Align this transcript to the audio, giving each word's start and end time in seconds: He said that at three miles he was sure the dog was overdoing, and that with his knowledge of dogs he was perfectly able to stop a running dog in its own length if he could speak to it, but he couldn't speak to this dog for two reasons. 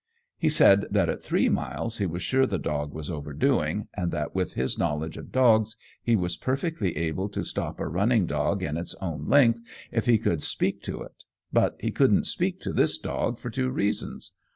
He 0.39 0.49
said 0.49 0.87
that 0.89 1.09
at 1.09 1.21
three 1.21 1.47
miles 1.47 1.99
he 1.99 2.07
was 2.07 2.23
sure 2.23 2.47
the 2.47 2.57
dog 2.57 2.91
was 2.91 3.11
overdoing, 3.11 3.87
and 3.93 4.11
that 4.11 4.33
with 4.33 4.55
his 4.55 4.75
knowledge 4.79 5.15
of 5.15 5.31
dogs 5.31 5.77
he 6.01 6.15
was 6.15 6.37
perfectly 6.37 6.97
able 6.97 7.29
to 7.29 7.43
stop 7.43 7.79
a 7.79 7.87
running 7.87 8.25
dog 8.25 8.63
in 8.63 8.77
its 8.77 8.95
own 8.95 9.25
length 9.27 9.61
if 9.91 10.07
he 10.07 10.17
could 10.17 10.41
speak 10.41 10.81
to 10.85 11.03
it, 11.03 11.25
but 11.53 11.75
he 11.81 11.91
couldn't 11.91 12.25
speak 12.25 12.59
to 12.61 12.73
this 12.73 12.97
dog 12.97 13.37
for 13.37 13.51
two 13.51 13.69
reasons. 13.69 14.31